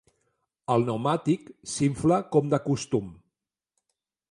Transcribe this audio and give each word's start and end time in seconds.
El 0.75 0.85
pneumàtic 0.87 1.51
s'infla 1.73 2.19
com 2.37 2.51
de 2.55 2.61
costum. 2.65 3.13